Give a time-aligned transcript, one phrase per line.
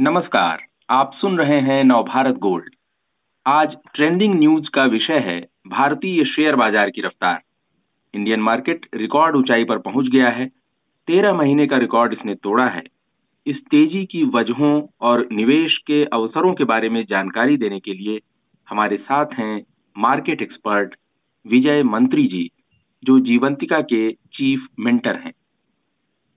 [0.00, 2.74] नमस्कार, आप सुन रहे हैं नवभारत गोल्ड।
[3.46, 5.38] आज ट्रेंडिंग न्यूज़ का विषय है
[5.68, 7.40] भारतीय शेयर बाज़ार की रफ्तार।
[8.14, 10.46] इंडियन मार्केट रिकॉर्ड ऊंचाई पर पहुँच गया है।
[11.08, 12.82] तेरह महीने का रिकॉर्ड इसने तोड़ा है।
[13.46, 18.18] इस तेज़ी की वजहों और निवेश के अवसरों के बारे में जानकारी देने के लिए
[18.68, 19.62] हमारे साथ हैं
[19.96, 20.94] मार्केट एक्सपर्ट
[21.46, 22.48] विजय मंत्री जी,
[23.02, 25.32] जो जीवंतिका के चीफ मेंटर हैं।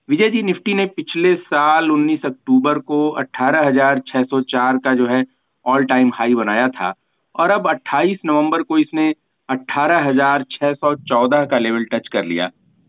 [0.08, 5.24] विजय जी निफ्टी ने पिछले साल 19 अक्टूबर को 18,604 का जो है
[5.66, 6.94] ऑल टाइम हाई बनाया था
[7.34, 9.14] और अब 28 नवंबर को इसने
[9.48, 12.48] 18,614 का लेवल टच कर लिया।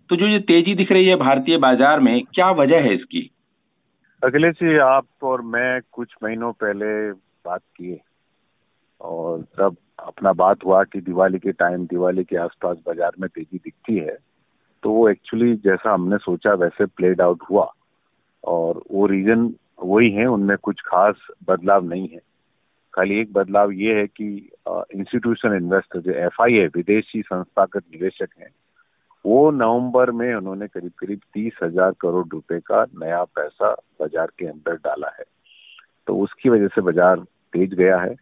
[0.10, 3.32] तो जो ये तेज़ी दिख रही है भारतीय बाज़ार में क्या वजह है इसकी?
[4.24, 8.00] अखिलेश जी आप और मैं कुछ महीनों पहले बात किए
[9.02, 13.58] और तब अपना बात हुआ कि दिवाली के टाइम दिवाली के आसपास बाज़ार में तेज़ी
[13.58, 14.18] दिखती है।
[14.86, 17.72] तो वो एक्चुअली जैसा हमने सोचा वैसे प्लेड आउट हुआ।
[18.44, 19.50] और वो रीजन
[19.84, 22.20] वही है, उनमें कुछ खास बदलाव नहीं है।
[22.94, 24.28] खाली एक बदलाव ये है कि
[24.68, 28.52] इंस्टीट्यूशन इन्वेस्टर जो एफ़ आई है विदेशी संस्थागत निवेशक हैं,
[29.26, 34.48] वो नवंबर में उन्होंने करीब करीब तीस हज़ार करोड़ रुपए का नया पैसा बाज़ार के
[34.48, 35.26] अंदर डाला है।
[36.08, 38.16] तो उसकी वजह से बाज़ार तेज गया है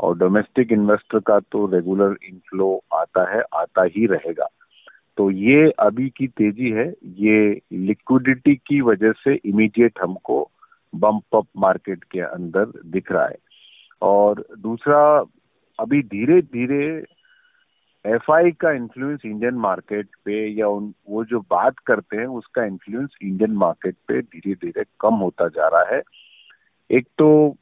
[0.00, 4.48] और डोमेस्टिक इन्वेस्टर का तो रेगुलर इनफ्लो आता है, आता ही रहेगा।
[5.18, 10.50] तो ये अभी की तेज़ी है। ये लिक्विडिटी की वजह से इमीडिएट हमको
[10.94, 13.36] बम्प अप मार्केट के अंदर दिख रहा है।
[14.02, 15.24] और दूसरा,
[15.78, 16.86] अभी धीरे धीरे
[18.04, 18.30] एफ़
[18.60, 23.52] का इन्फ्लुएंस इंडियन मार्केट पे या उन, वो जो बात करते हैं, उसका इन्फ्लुएंस इंडियन
[23.52, 26.02] मार्केट पे धीरे धीरे कम होता जा रहा है।
[26.90, 27.56] एक तो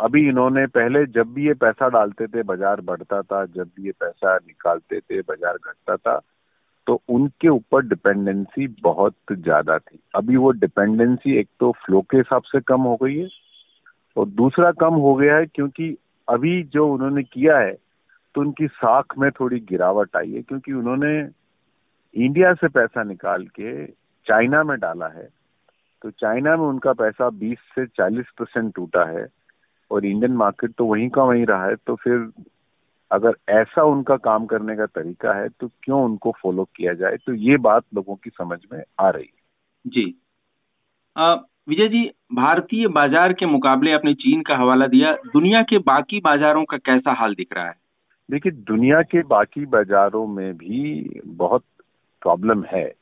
[0.00, 3.92] अभी इन्होंने पहले जब भी ये पैसा डालते थे, बाज़ार बढ़ता था, जब भी ये
[3.92, 6.20] पैसा निकालते थे, बाज़ार घटता था
[6.86, 12.42] तो उनके ऊपर डिपेंडेंसी बहुत ज़्यादा थी। अभी वो डिपेंडेंसी एक तो फ्लो के हिसाब
[12.42, 13.28] से कम हो गई है
[14.16, 15.96] और दूसरा कम हो गया है क्योंकि
[16.28, 17.72] अभी जो उन्होंने किया है
[18.34, 21.12] तो उनकी साख में थोड़ी गिरावट आई है क्योंकि उन्होंने
[22.16, 23.86] इंडिया से पैसा निकाल के
[24.26, 25.28] चाइना में डाला है।
[26.02, 29.26] तो चाइना में उनका पैसा 20 से 40 परसेंट टूटा है
[29.90, 32.18] और इंडियन मार्केट तो वहीं का वहीं रहा है तो फिर
[33.10, 37.16] अगर ऐसा उनका काम करने का तरीका है तो क्यों उनको फॉलो किया जाए?
[37.16, 39.40] तो ये बात लोगों की समझ में आ रही है।
[39.86, 40.14] जी।
[41.68, 46.64] विजय जी भारतीय बाज़ार के मुकाबले अपने चीन का हवाला दिया। दुनिया के बाकी बाजारों
[46.64, 47.74] का कैसा हाल दिख रहा है?
[48.30, 51.64] देखिए दुनिया के बाकी बाजारों में भी बहुत
[52.22, 52.92] प्रॉब्लम है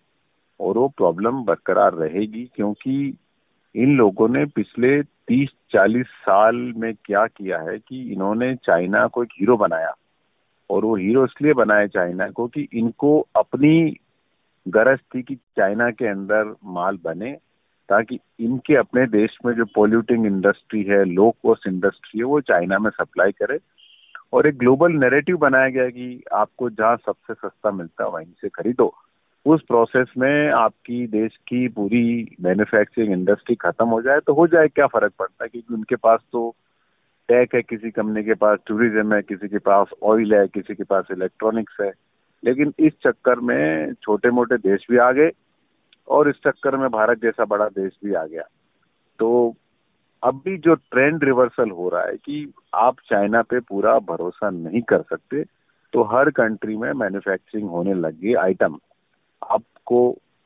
[0.61, 3.17] और वो प्रॉब्लम बरकरार रहेगी क्योंकि
[3.75, 9.23] इन लोगों ने पिछले तीस चालीस साल में क्या किया है कि इन्होंने चाइना को
[9.23, 9.95] एक हीरो बनाया
[10.71, 13.97] और वो हीरो इसलिए बनाया चाइना को कि इनको अपनी
[14.69, 17.33] गरज थी कि चाइना के अंदर माल बने
[17.89, 22.79] ताकि इनके अपने देश में जो पोल्यूटिंग इंडस्ट्री है लो कॉस्ट इंडस्ट्री है, वो चाइना
[22.79, 23.59] में सप्लाई करे
[24.33, 28.49] और एक ग्लोबल नैरेटिव बनाया गया कि आपको जहाँ सबसे सस्ता मिलता है, वहीं से
[28.49, 28.95] खरीदो।
[29.49, 34.69] उस प्रोसेस में आपकी देश की पूरी मैन्युफैक्चरिंग इंडस्ट्री खत्म हो जाए तो हो जाए
[34.69, 35.49] क्या फ़र्क पड़ता है?
[35.49, 36.55] क्योंकि उनके पास तो
[37.29, 40.85] टैक है, किसी कंपनी के पास टूरिज़्म है, किसी के पास ऑयल है, किसी के
[40.85, 41.93] पास इलेक्ट्रॉनिक्स है।
[42.45, 45.31] लेकिन इस चक्कर में छोटे मोटे देश भी आ गए
[46.09, 48.43] और इस चक्कर में भारत जैसा बड़ा देश भी आ गया।
[49.19, 49.55] तो
[50.23, 54.83] अब भी जो ट्रेंड रिवर्सल हो रहा है कि आप चाइना पे पूरा भरोसा नहीं
[54.83, 55.45] कर सकते
[55.93, 58.79] तो हर कंट्री में मैन्युफैक्चरिंग होने लग गई आइटम
[59.43, 60.01] आपको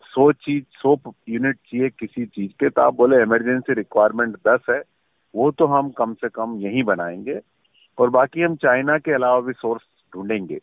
[0.04, 0.96] सौ चीज़ सौ
[1.28, 4.82] यूनिट चाहिए किसी चीज़ के तो आप बोले इमरजेंसी रिक्वायरमेंट दस है
[5.34, 7.40] वो तो हम कम से कम यही बनाएँगे।
[7.98, 9.82] और बाकी हम चाइना के अलावा भी सोर्स
[10.14, 10.58] ढूंढेंगे।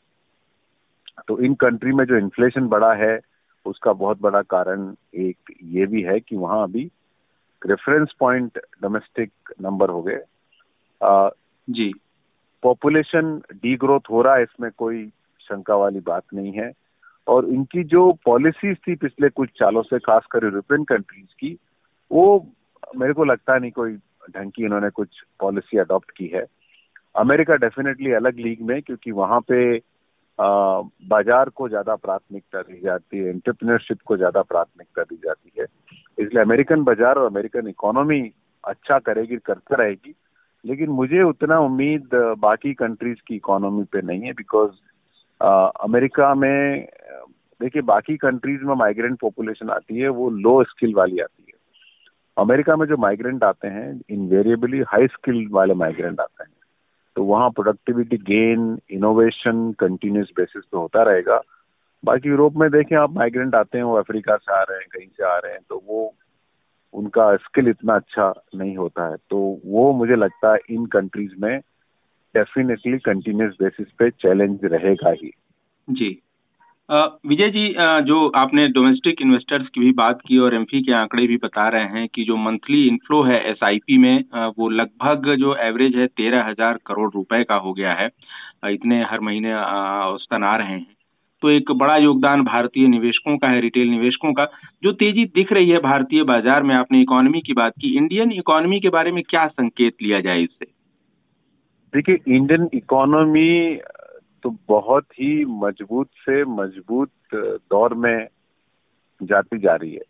[1.27, 3.19] तो इन कंट्री में जो इन्फ्लेशन बढ़ा है
[3.65, 6.91] उसका बहुत बड़ा कारण एक ये भी है कि वहाँ अभी
[7.65, 10.19] रेफरेंस पॉइंट डोमेस्टिक नंबर हो गए।
[11.69, 11.93] जी।
[12.63, 15.05] पॉपुलेशन डी ग्रोथ हो रहा है इसमें कोई
[15.41, 16.71] शंका वाली बात नहीं है।
[17.29, 21.57] और इनकी जो पॉलिसीज़ थी पिछले कुछ सालों से, खासकर यूरोपियन कंट्रीज़ की,
[22.11, 22.45] वो
[22.97, 23.93] मेरे को लगता नहीं कोई
[24.29, 26.45] ढंग की इन्होंने कुछ पॉलिसी अडॉप्ट की है।
[27.15, 29.77] अमेरिका डेफिनेटली अलग लीग में, क्योंकि वहाँ पे
[30.39, 35.65] बाज़ार को ज़्यादा प्राथमिकता दी जाती है एंटरप्रेन्योरशिप को ज़्यादा प्राथमिकता दी जाती है।
[36.17, 38.21] इसलिए अमेरिकन बाज़ार और अमेरिकन इकोनॉमी
[38.63, 40.13] अच्छा करेगी, करते रहेगी,
[40.65, 42.09] लेकिन मुझे उतना उम्मीद
[42.39, 44.71] बाकी कंट्रीज़ की इकोनॉमी पे नहीं है बिकॉज़
[45.83, 46.87] अमेरिका में
[47.61, 51.59] देखिए, बाकी कंट्रीज़ में माइग्रेंट पॉपुलेशन आती है, वो लो स्किल वाली आती है।
[52.37, 56.51] अमेरिका में जो माइग्रेंट आते हैं इनवेरिएबली हाई स्किल वाले माइग्रेंट आते हैं।
[57.15, 61.41] तो वहाँ productivity gain innovation continuous basis पे होता रहेगा।
[62.05, 65.07] बाकी यूरोप में देखें, आप माइग्रेंट आते हैं, वो अफ्रीका से आ रहे हैं, कहीं
[65.07, 66.15] से आ रहे हैं तो वो,
[66.93, 71.59] उनका स्किल इतना अच्छा नहीं होता है। तो वो मुझे लगता है, इन कंट्रीज़ में
[72.35, 75.33] डेफिनेटली कंटिन्यूस बेसिस पे चैलेंज रहेगा ही।
[75.89, 76.21] जी।
[76.89, 77.67] विजय जी
[78.05, 81.87] जो आपने डोमेस्टिक इन्वेस्टर्स की भी बात की और एमपी के आंकड़े भी बता रहे
[81.89, 84.23] हैं कि जो मंथली इनफ्लो है एसआईपी में
[84.57, 88.09] वो लगभग जो एवरेज है तेरह हज़ार करोड़ रुपए का हो गया है।
[88.69, 90.85] इतने हर महीने औसतन आ रहे हैं।
[91.41, 94.47] तो एक बड़ा योगदान भारतीय निवेशकों का है रिटेल निवेशकों का।
[94.83, 98.79] जो तेज़ी दिख रही है भारतीय बाज़ार में, आपने इकोनॉमी की बात की इंडियन इकोनॉमी
[98.79, 100.65] के बारे में क्या संकेत लिया जाए इससे?
[101.93, 103.79] देखिए इंडियन इकोनॉमी
[104.43, 108.27] तो बहुत ही मज़बूत से मज़बूत दौर में
[109.21, 110.01] जाती जा रही है।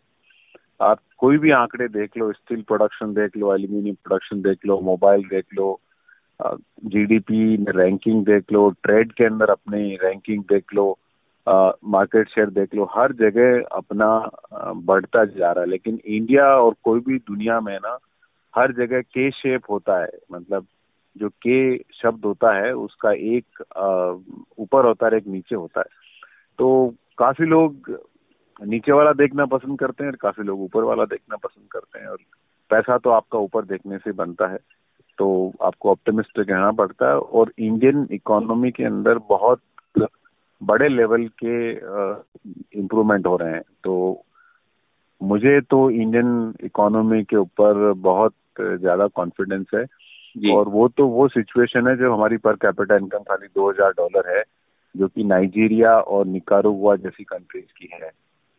[0.82, 5.22] आप कोई भी आंकड़े देख लो, स्टील प्रोडक्शन देख लो, एल्यूमिनियम प्रोडक्शन देख लो, मोबाइल
[5.28, 5.80] देख लो
[6.40, 10.98] जीडीपी में रैंकिंग देख लो, ट्रेड के अंदर अपनी रैंकिंग देख लो
[11.46, 14.30] मार्केट शेयर देख लो, हर जगह अपना
[14.86, 17.98] बढ़ता जा रहा है। लेकिन इंडिया और कोई भी दुनिया में ना,
[18.54, 20.66] हर जगह के शेप होता है। मतलब
[21.16, 23.62] जो के शब्द होता है, उसका एक
[24.58, 25.86] ऊपर होता है एक नीचे होता है।
[26.58, 27.90] तो काफ़ी लोग
[28.60, 32.06] नीचे वाला देखना पसंद करते हैं और काफ़ी लोग ऊपर वाला देखना पसंद करते हैं
[32.06, 32.18] और
[32.70, 34.58] पैसा तो आपका ऊपर देखने से बनता है।
[35.18, 39.60] तो आपको ऑप्टिमिस्टिक कहना पड़ता है और इंडियन इकोनॉमी के अंदर बहुत
[40.60, 41.70] बड़े लेवल के
[42.78, 44.24] इम्प्रूवमेंट हो रहे हैं। तो
[45.20, 49.84] मुझे तो इंडियन इकोनॉमी के ऊपर बहुत ज़्यादा कॉन्फिडेंस है।
[50.36, 54.42] और वो तो वो सिचुएशन है जो हमारी पर कैपिटल इनकम खाली 2000 डॉलर है
[54.94, 58.10] जो कि नाइजीरिया और निकारुआ जैसी कंट्रीज़ की है।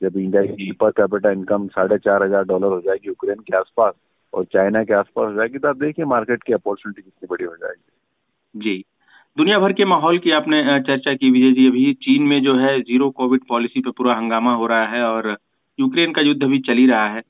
[0.02, 3.94] जब इंडिया की पर कैपिटल इनकम साढ़े चार हज़ार डॉलर हो जाएगी यूक्रेन के आसपास
[4.34, 7.56] और चाइना के आसपास हो जाएगी तो आप देखिए मार्केट की अपॉर्चुनिटी कितनी बड़ी हो
[7.56, 8.84] जाएगी। जी।
[9.38, 12.80] दुनिया भर के माहौल की आपने चर्चा की विजय जी अभी चीन में जो है
[12.82, 15.38] ज़ीरो कोविड पॉलिसी पे पूरा हंगामा हो रहा है और
[15.80, 17.22] यूक्रेन का युद्ध भी चल ही रहा है।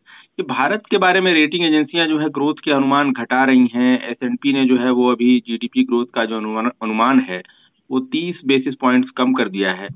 [0.42, 4.10] कि भारत के बारे में रेटिंग एजेंसियाँ जो है ग्रोथ के अनुमान घटा रही हैं।
[4.10, 7.42] एस ने जो है वो अभी जीडीपी ग्रोथ का जो अनुमान अनुमान है
[7.90, 9.90] वो तीस बेसिस पॉइंट्स कम कर दिया है।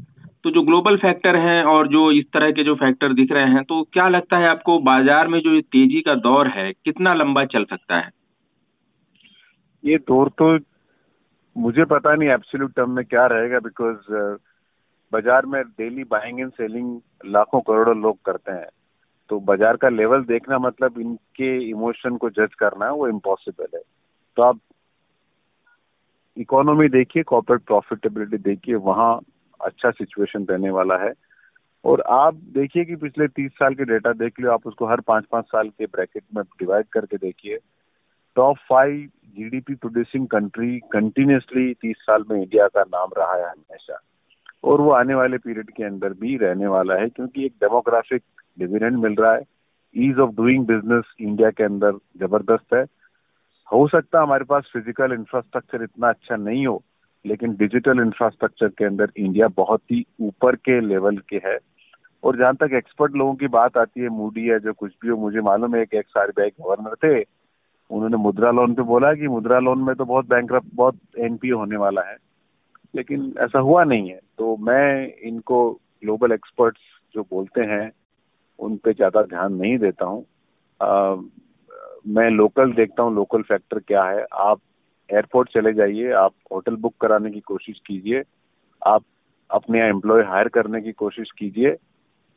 [0.44, 3.63] तो जो ग्लोबल फैक्टर हैं और जो इस तरह के जो फैक्टर दिख रहे हैं
[3.63, 7.65] तो क्या लगता है आपको बाज़ार में जो तेज़ी का दौर है कितना लंबा चल
[7.65, 8.09] सकता है?
[9.83, 10.57] ये दौर तो
[11.56, 14.39] मुझे पता नहीं एब्सोल्यूट टर्म में क्या रहेगा बिकॉज़ uh,
[15.13, 18.68] बाज़ार में डेली बाइंग एंड सेलिंग लाखों करोड़ों लोग करते हैं।
[19.30, 23.81] तो बाज़ार का लेवल देखना मतलब इनके इमोशन को जज करना वो इम्पॉसिबल है।
[24.38, 24.60] तो आप
[26.38, 29.19] इकोनॉमी देखिए कॉर्पोरेट प्रॉफिटेबिलिटी देखिए, वहाँ
[29.60, 31.13] अच्छा सिचुएशन रहने वाला है।
[31.86, 35.25] और आप देखिए कि पिछले तीस साल के डेटा देख लियो, आप उसको हर पाँच
[35.31, 37.57] पाँच साल के ब्रैकेट में डिवाइड करके देखिए।
[38.36, 44.00] Top five GDP producing country continuously तीस साल में इंडिया का नाम रहा है हमेशा।
[44.63, 48.24] और वो आने वाले पीरियड के अंदर भी रहने वाला है, क्योंकि एक डेमोग्राफिक
[48.59, 49.41] डिविडेंड मिल रहा है।
[49.95, 52.85] Ease of doing business India के अंदर ज़बरदस्त है।
[53.73, 56.83] हो सकता है हमारे पास फ़िज़िकल इंफ्रास्ट्रक्चर इतना अच्छा नहीं हो,
[57.25, 61.57] लेकिन डिजिटल इंफ्रास्ट्रक्चर के अंदर इंडिया बहुत ही ऊपर के लेवल के है।
[62.23, 65.17] और जहाँ तक एक्सपर्ट लोगों की बात आती है, मूडी है, जो कुछ भी हो,
[65.17, 67.25] मुझे मालूम है कि सारे बैंक गवर्नर थे,
[67.89, 71.77] उन्होंने मुद्रा लोन पे बोला कि मुद्रा लोन में तो बहुत बैंक बहुत एनपीओ होने
[71.77, 72.17] वाला है।
[72.95, 76.81] लेकिन ऐसा हुआ नहीं है। तो मैं इनको ग्लोबल एक्सपर्ट्स
[77.15, 77.91] जो बोलते हैं
[78.59, 80.25] उन पे ज़्यादा ध्यान नहीं देता हूँ।
[82.07, 84.59] मैं लोकल देखता हूँ लोकल फैक्टर क्या है। आप
[85.09, 88.24] एयरपोर्ट चले जाइए, आप होटल बुक कराने की कोशिश कीजिए।
[88.81, 89.03] आप
[89.50, 91.75] अपने एम्प्लॉय हायर करने की कोशिश कीजिए।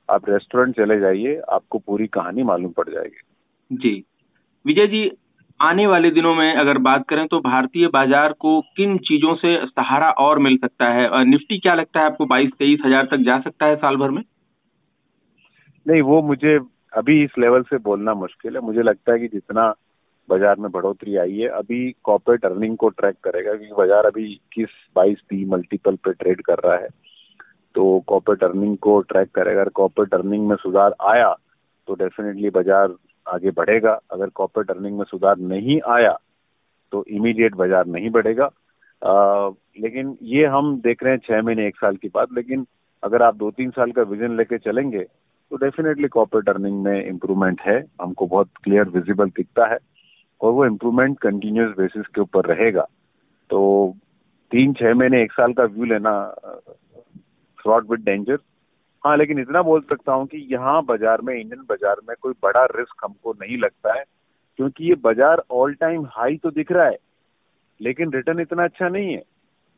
[0.08, 4.04] आप रेस्टोरेंट चले जाइए, आपको पूरी कहानी मालूम पड़ जाएगी। जी।
[4.64, 5.10] विजय जी,
[5.60, 10.10] आने वाले दिनों में अगर बात करें तो भारतीय बाज़ार को किन चीज़ों से सहारा
[10.18, 11.24] और मिल सकता है?
[11.24, 12.26] निफ्टी क्या लगता है आपको?
[12.26, 14.22] बाईस, तेईस हज़ार तक जा सकता है साल भर में?
[15.86, 16.58] नहीं वो मुझे
[16.92, 19.68] अभी इस लेवल से बोलना मुश्किल है। मुझे लगता है कि जितना
[20.28, 24.70] बाज़ार में बढ़ोतरी आई है अभी कॉर्पोरेट अर्निंग को ट्रैक करेगा क्योंकि बाज़ार अभी इक्कीस
[24.96, 26.88] बाईस पी मल्टीपल पे ट्रेड कर रहा है।
[27.74, 31.32] तो कॉर्पोरेट अर्निंग को ट्रैक करेगा। अगर कॉर्पोरेट अर्निंग में सुधार आया
[31.88, 32.94] तो डेफिनेटली बाज़ार
[33.26, 36.16] आगे बढ़ेगा। अगर कॉर्पोरेट अर्निंग में सुधार नहीं आया
[36.92, 38.50] तो इमीडिएट बाज़ार नहीं बढ़ेगा।
[39.02, 42.66] आ, लेकिन ये हम देख रहे हैं छह महीने एक साल की बात लेकिन
[43.02, 45.04] अगर आप दो तीन साल का विजन लेके चलेंगे
[45.50, 49.78] तो डेफिनेटली कॉर्पोरेट अर्निंग में इम्प्रूवमेंट है। हमको बहुत क्लियर विजिबल दिखता है
[50.40, 52.82] और वो इम्प्रूवमेंट कंटिन्यूस बेसिस के ऊपर रहेगा।
[53.50, 53.96] तो
[54.50, 56.12] तीन, छह महीने, एक साल का व्यू लेना
[57.58, 58.38] फ्रॉड विद डेंजर
[59.04, 62.64] हाँ लेकिन इतना बोल सकता हूँ कि यहाँ बाज़ार में इंडियन बाज़ार में कोई बड़ा
[62.68, 64.04] रिस्क हमको नहीं लगता है,
[64.58, 66.96] क्योंकि ये बाज़ार ऑल टाइम हाई तो दिख रहा है,
[67.80, 69.22] लेकिन रिटर्न इतना अच्छा नहीं है।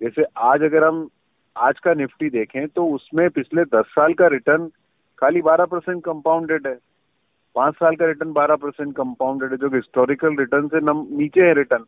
[0.00, 1.09] जैसे आज अगर हम
[1.57, 4.71] आज का निफ्टी देखें तो उसमें पिछले दस साल का रिटर्न
[5.23, 6.75] खाली बारह परसेंट कंपाउंडेड है।
[7.57, 11.55] पाँच साल का रिटर्न बारह परसेंट कंपाउंडेड है जो हिस्टोरिकल रिटर्न से नम, नीचे है
[11.55, 11.85] रिटर्न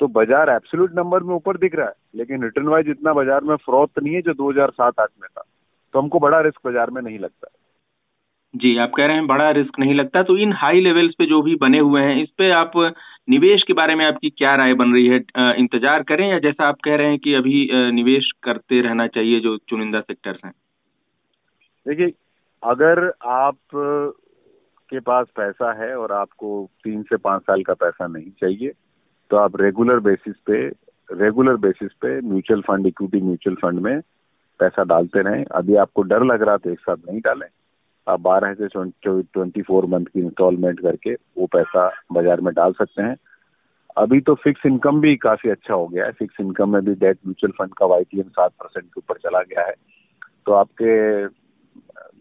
[0.00, 3.56] तो बाज़ार एब्सोल्यूट नंबर में ऊपर दिख रहा है लेकिन रिटर्न वाइज इतना बाज़ार में
[3.56, 5.42] फ्रॉड नहीं है जो 2007-8 में था।
[5.94, 7.48] तो हमको बड़ा रिस्क बाज़ार में नहीं लगता।
[8.54, 11.40] जी आप कह रहे हैं बड़ा रिस्क नहीं लगता तो इन हाई लेवल्स पे जो
[11.42, 12.72] भी बने हुए हैं इस पे आप
[13.28, 15.16] निवेश के बारे में आपकी क्या राय बन रही है?
[15.58, 19.56] इंतज़ार करें या जैसा आप कह रहे हैं कि अभी निवेश करते रहना चाहिए जो
[19.68, 20.52] चुनिंदा सेक्टर्स हैं?
[21.86, 22.12] देखिए
[22.64, 23.56] अगर आप
[24.92, 28.72] के पास पैसा है और आपको तीन से पाँच साल का पैसा नहीं चाहिए
[29.30, 30.66] तो आप रेगुलर बेसिस पे
[31.10, 34.00] रेगुलर बेसिस पे mutual fund equity mutual fund में
[34.60, 37.46] पैसा डालते रहें। अभी आपको डर लग रहा तो एक साथ नहीं डालें।
[38.06, 43.02] आप बारह से ट्वेंटी फोर मंथ की इंस्टॉलमेंट करके वो पैसा बाज़ार में डाल सकते
[43.02, 43.16] हैं।
[43.96, 47.18] अभी तो फिक्स इनकम भी काफ़ी अच्छा हो गया है। फिक्स इनकम में भी डेट
[47.26, 49.74] म्यूचुअल फंड का वाई सात परसेंट के ऊपर चला गया है।
[50.46, 51.26] तो आपके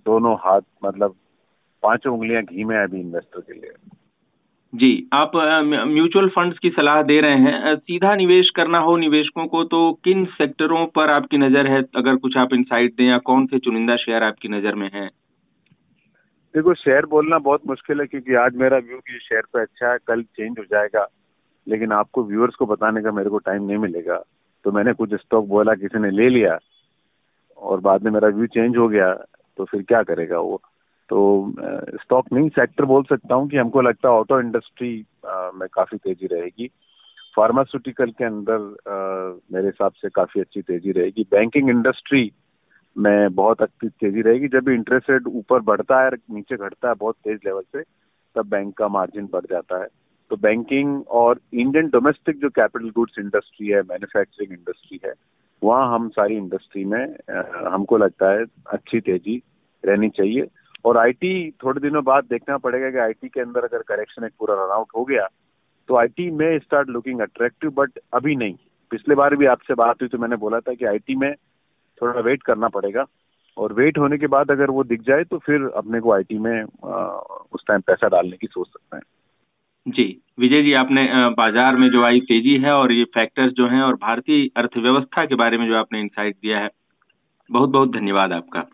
[0.05, 1.15] दोनों हाथ मतलब
[1.83, 3.71] पाँचों उंगलियाँ घी में अभी इन्वेस्टर के लिए।
[4.73, 5.31] जी आप
[5.87, 10.23] म्यूचुअल फंड्स की सलाह दे रहे हैं। सीधा निवेश करना हो निवेशकों को तो किन
[10.33, 11.81] सेक्टरों पर आपकी नज़र है?
[11.95, 15.09] अगर कुछ आप इंसाइट दें या कौन से चुनिंदा शेयर आपकी नज़र में है?
[16.53, 19.97] देखो शेयर बोलना बहुत मुश्किल है क्योंकि आज मेरा व्यू कि शेयर पे अच्छा है
[20.07, 21.05] कल चेंज हो जाएगा।
[21.67, 24.17] लेकिन आपको व्यूअर्स को बताने का मेरे को टाइम नहीं मिलेगा।
[24.65, 26.57] तो मैंने कुछ स्टॉक बोला किसी ने ले लिया
[27.57, 29.13] और बाद में मेरा व्यू चेंज हो गया।
[29.57, 30.61] तो फिर क्या करेगा वो?
[31.09, 31.53] तो
[32.01, 34.93] स्टॉक नहीं सेक्टर बोल सकता हूँ कि हमको लगता है ऑटो इंडस्ट्री
[35.55, 36.67] में काफ़ी तेज़ी रहेगी।
[37.35, 38.57] फार्मास्यूटिकल के अंदर
[39.53, 42.31] मेरे हिसाब से काफ़ी अच्छी तेज़ी रहेगी। बैंकिंग इंडस्ट्री
[42.95, 46.95] में बहुत अच्छी तेज़ी रहेगी। जब भी इंटरेस्ट रेट ऊपर बढ़ता है नीचे घटता है
[46.95, 47.81] बहुत तेज लेवल से,
[48.35, 49.87] तब बैंक का मार्जिन बढ़ जाता है।
[50.31, 55.13] तो बैंकिंग और इंडियन डोमेस्टिक जो कैपिटल गुड्स इंडस्ट्री है मैन्युफैक्चरिंग इंडस्ट्री है
[55.63, 57.03] वहाँ हम सारी इंडस्ट्री में
[57.67, 59.41] हमको लगता है अच्छी तेज़ी
[59.83, 60.47] रहनी चाहिए।
[60.85, 64.55] और आईटी थोड़े दिनों बाद देखना पड़ेगा कि आईटी के अंदर अगर करेक्शन एक पूरा
[64.55, 65.27] रन आउट हो गया
[65.89, 68.55] तो आईटी में स्टार्ट लुकिंग अट्रैक्टिव बट अभी नहीं।
[68.91, 71.33] पिछले बार भी आपसे बात हुई तो मैंने बोला था कि आईटी में
[72.01, 73.05] थोड़ा वेट करना पड़ेगा।
[73.57, 76.63] और वेट होने के बाद अगर वो दिख जाए तो फिर अपने को आईटी में
[76.63, 79.03] उस टाइम पैसा डालने की सोच सकते हैं।
[79.85, 80.03] जी,
[80.39, 81.03] विजय जी, आपने
[81.37, 85.35] बाज़ार में जो आई तेज़ी है और ये फैक्टर्स जो हैं और भारतीय अर्थव्यवस्था के
[85.35, 86.69] बारे में जो आपने इंसाइट दिया है
[87.49, 88.65] बहुत बहुत धन्यवाद आपका।